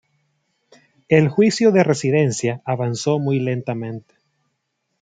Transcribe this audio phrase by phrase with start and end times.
[1.09, 4.15] El juicio de residencia avanzó muy lentamente.